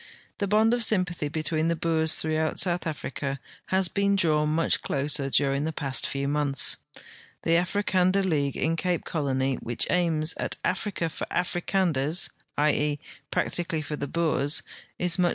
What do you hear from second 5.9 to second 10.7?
few months. The Africander League in Cape Colony, which aims at